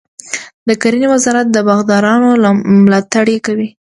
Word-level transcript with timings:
د 0.67 0.69
کرنې 0.81 1.07
وزارت 1.13 1.47
د 1.51 1.57
باغدارانو 1.67 2.29
ملاتړ 2.85 3.27
کوي. 3.45 3.67